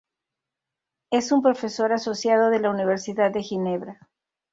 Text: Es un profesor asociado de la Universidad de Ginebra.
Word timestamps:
Es 1.11 1.31
un 1.31 1.43
profesor 1.43 1.93
asociado 1.93 2.49
de 2.49 2.57
la 2.59 2.71
Universidad 2.71 3.29
de 3.29 3.43
Ginebra. 3.43 4.09